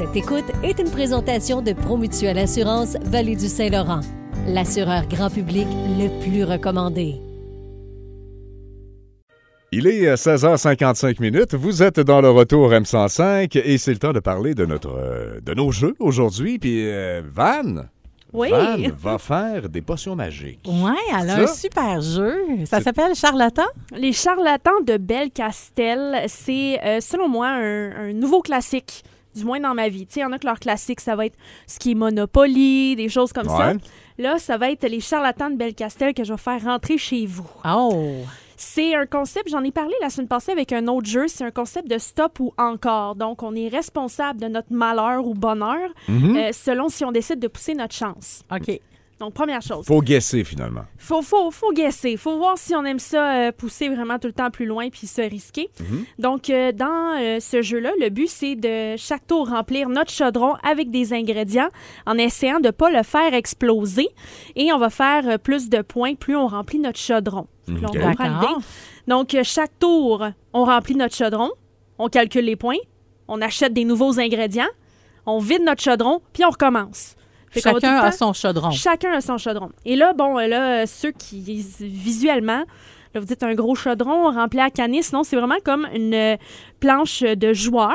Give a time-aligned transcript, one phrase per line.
[0.00, 4.00] Cette écoute est une présentation de Promutuelle Assurance Vallée du Saint-Laurent,
[4.46, 5.66] l'assureur grand public
[5.98, 7.16] le plus recommandé.
[9.72, 11.54] Il est euh, 16h55 minutes.
[11.54, 15.38] Vous êtes dans le retour M105 et c'est le temps de parler de notre euh,
[15.42, 16.58] de nos jeux aujourd'hui.
[16.58, 17.82] Puis euh, Van,
[18.32, 18.48] Oui.
[18.48, 20.66] Van va faire des potions magiques.
[20.66, 22.36] Ouais, elle a un super jeu.
[22.64, 23.66] Ça s'appelle Charlatan?
[23.94, 29.04] Les charlatans de Belcastel, c'est euh, selon moi un, un nouveau classique,
[29.34, 30.06] du moins dans ma vie.
[30.06, 31.36] Tu sais, il y en a que leur classique, ça va être
[31.66, 33.72] ce qui est Monopoly, des choses comme ça.
[34.18, 37.48] Là, ça va être les charlatans de Belcastel que je vais faire rentrer chez vous.
[37.64, 38.22] Oh.
[38.56, 41.50] C'est un concept, j'en ai parlé la semaine passée avec un autre jeu, c'est un
[41.50, 43.14] concept de stop ou encore.
[43.14, 46.36] Donc, on est responsable de notre malheur ou bonheur Mhm.
[46.36, 48.42] euh, selon si on décide de pousser notre chance.
[48.52, 48.78] OK.
[49.20, 49.84] Donc, première chose.
[49.86, 50.84] Faut guesser finalement.
[50.96, 52.16] Faut, faut, faut guesser.
[52.16, 55.06] Faut voir si on aime ça euh, pousser vraiment tout le temps plus loin puis
[55.06, 55.68] se risquer.
[55.78, 56.04] Mhm.
[56.18, 60.54] Donc, euh, dans euh, ce jeu-là, le but, c'est de chaque tour remplir notre chaudron
[60.62, 61.68] avec des ingrédients
[62.06, 64.08] en essayant de ne pas le faire exploser.
[64.56, 67.46] Et on va faire euh, plus de points plus on remplit notre chaudron.
[67.68, 68.58] On comprend.
[69.06, 71.50] Donc, euh, chaque tour, on remplit notre chaudron,
[71.98, 72.78] on calcule les points,
[73.28, 74.68] on achète des nouveaux ingrédients,
[75.26, 77.16] on vide notre chaudron, puis on recommence.
[77.50, 78.70] Fait Chacun a temps- son chaudron.
[78.70, 79.70] Chacun a son chaudron.
[79.84, 81.40] Et là, bon, euh, là, euh, ceux qui,
[81.80, 82.64] visuellement,
[83.14, 86.36] là, vous dites un gros chaudron rempli à canis, non, c'est vraiment comme une euh,
[86.78, 87.94] planche de joueurs.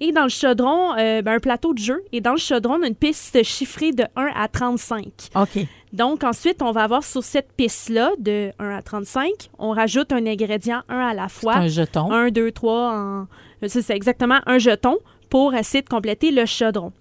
[0.00, 2.02] Et dans le chaudron, euh, ben, un plateau de jeu.
[2.12, 5.04] Et dans le chaudron, une piste chiffrée de 1 à 35.
[5.36, 5.66] OK.
[5.92, 10.26] Donc, ensuite, on va avoir sur cette piste-là, de 1 à 35, on rajoute un
[10.26, 11.56] ingrédient, un à la fois.
[11.56, 12.10] un jeton.
[12.10, 13.26] 1, 2, 3, en...
[13.68, 14.96] c'est exactement un jeton
[15.30, 16.92] pour essayer de compléter le chaudron.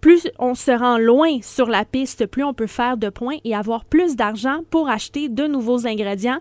[0.00, 3.54] Plus on se rend loin sur la piste, plus on peut faire de points et
[3.54, 6.40] avoir plus d'argent pour acheter de nouveaux ingrédients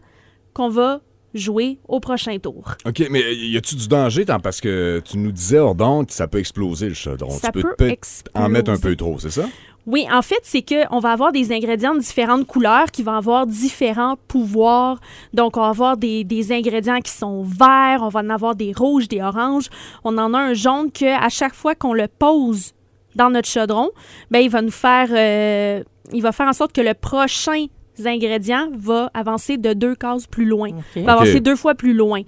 [0.54, 1.02] qu'on va
[1.34, 2.64] jouer au prochain tour.
[2.86, 6.14] OK, mais y a-tu du danger tant parce que tu nous disais hors d'onde que
[6.14, 7.30] ça peut exploser le chaudron.
[7.30, 7.96] Ça tu peux peut
[8.34, 9.46] en mettre un peu trop, c'est ça?
[9.86, 13.48] Oui, en fait, c'est qu'on va avoir des ingrédients de différentes couleurs qui vont avoir
[13.48, 15.00] différents pouvoirs.
[15.34, 18.72] Donc, on va avoir des, des ingrédients qui sont verts, on va en avoir des
[18.72, 19.70] rouges, des oranges.
[20.04, 22.74] On en a un jaune que à chaque fois qu'on le pose
[23.16, 23.90] dans notre chaudron,
[24.32, 25.84] ben, il va nous faire, euh,
[26.14, 27.66] il va faire en sorte que le prochain
[28.06, 31.04] ingrédient va avancer de deux cases plus loin, OK.
[31.04, 32.22] va avancer deux fois plus loin.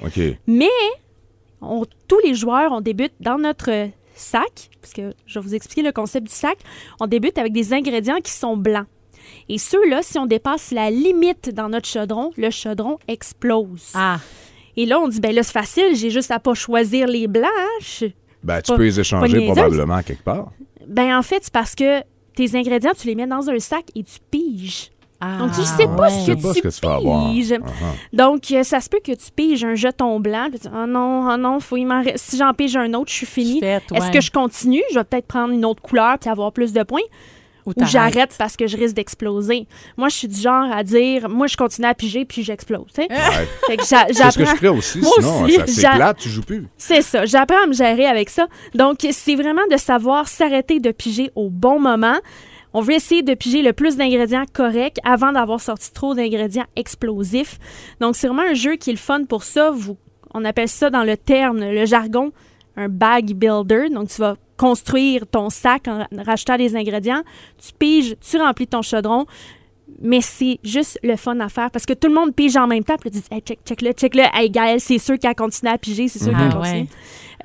[0.47, 0.67] Mais
[1.61, 3.69] on- tous les joueurs, on débute dans notre
[4.15, 6.57] sac, parce que je vais vous expliquer le concept du sac.
[6.99, 8.87] On débute avec des ingrédients qui sont blancs.
[9.47, 13.91] Et ceux-là, si on dépasse la limite dans notre chaudron, le chaudron explose.
[13.93, 14.19] Ah.
[14.75, 17.49] Et là, on dit, ben là, c'est facile, j'ai juste à pas choisir les blancs.
[17.57, 17.67] hein.
[17.79, 18.07] Je-
[18.43, 20.51] Ben, tu Pas- peux les échanger probablement quelque part.
[20.91, 22.01] Ben en fait, c'est parce que
[22.35, 24.91] tes ingrédients, tu les mets dans un sac et tu piges.
[25.23, 26.09] Ah, Donc, tu sais pas ouais.
[26.09, 27.53] ce Tu que sais pas tu ce que tu piges.
[27.63, 27.85] Ah, ah.
[28.11, 30.47] Donc, euh, ça se peut que tu piges un jeton blanc.
[30.49, 33.17] Puis tu dis, oh non, oh non, faut, reste- si j'en pige un autre, je
[33.17, 33.59] suis fini.
[33.63, 34.11] Est-ce ouais.
[34.11, 34.81] que je continue?
[34.91, 37.01] Je vais peut-être prendre une autre couleur puis avoir plus de points.
[37.65, 39.67] Ou j'arrête parce que je risque d'exploser.
[39.97, 42.85] Moi, je suis du genre à dire, moi, je continue à piger puis j'explose.
[42.97, 43.07] Ouais.
[43.83, 46.67] C'est ce que je ferais aussi, Moi sinon aussi, ça- plate, tu joues plus.
[46.77, 47.25] C'est ça.
[47.25, 48.47] J'apprends à me gérer avec ça.
[48.73, 52.17] Donc, c'est vraiment de savoir s'arrêter de piger au bon moment.
[52.73, 57.59] On veut essayer de piger le plus d'ingrédients corrects avant d'avoir sorti trop d'ingrédients explosifs.
[57.99, 59.71] Donc, c'est vraiment un jeu qui est le fun pour ça.
[59.71, 59.97] Vous,
[60.33, 62.31] on appelle ça dans le terme, le jargon,
[62.77, 63.89] un bag builder.
[63.89, 67.23] Donc, tu vas construire ton sac en rachetant des ingrédients.
[67.57, 69.25] Tu piges, tu remplis ton chaudron.
[70.01, 72.83] Mais c'est juste le fun à faire parce que tout le monde pige en même
[72.83, 72.95] temps.
[72.99, 74.23] Puis tu dis, hey, check, check le, check le.
[74.33, 76.79] Hey, Gaël, c'est sûr qu'elle continue à piger, c'est sûr Ah, qu'elle continue.
[76.81, 76.87] ouais.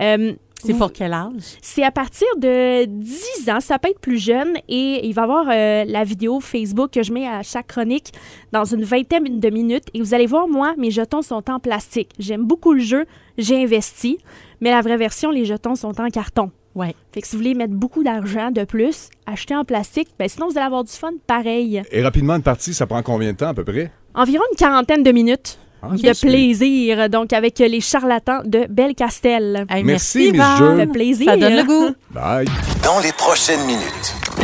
[0.00, 0.32] Euh,
[0.62, 1.56] C'est pour quel âge?
[1.60, 5.24] c'est à partir de 10 ans, ça peut être plus jeune, et il va y
[5.24, 8.12] avoir euh, la vidéo Facebook que je mets à chaque chronique
[8.52, 12.10] dans une vingtaine de minutes, et vous allez voir, moi, mes jetons sont en plastique.
[12.18, 13.06] J'aime beaucoup le jeu,
[13.38, 14.18] j'ai investi,
[14.60, 16.50] mais la vraie version, les jetons sont en carton.
[16.76, 16.94] Ouais.
[17.12, 20.48] Fait que si vous voulez mettre beaucoup d'argent de plus, achetez en plastique, ben sinon
[20.48, 21.82] vous allez avoir du fun pareil.
[21.90, 23.90] Et rapidement, une partie, ça prend combien de temps à peu près?
[24.14, 29.64] Environ une quarantaine de minutes Ah, de plaisir, donc avec les charlatans de Belcastel.
[29.70, 30.58] Hey, Merci, merci, Miss.
[30.58, 30.66] Jo.
[30.66, 31.26] Ça fait plaisir.
[31.30, 31.94] Ça donne le goût.
[32.10, 32.46] Bye.
[32.84, 34.35] Dans les prochaines minutes.